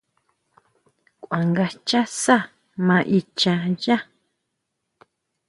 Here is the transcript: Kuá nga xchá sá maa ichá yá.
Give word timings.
Kuá 1.23 1.39
nga 1.49 1.65
xchá 1.73 2.01
sá 2.23 2.37
maa 2.87 3.03
ichá 3.17 3.53
yá. 3.83 3.97